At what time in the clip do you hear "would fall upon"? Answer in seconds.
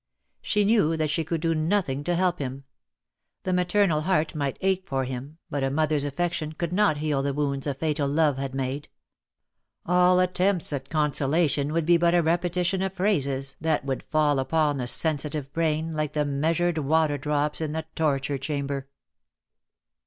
13.85-14.77